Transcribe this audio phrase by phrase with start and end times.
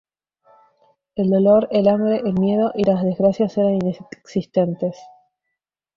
[1.13, 4.97] El dolor, el hambre, el miedo y las desgracias eran inexistentes.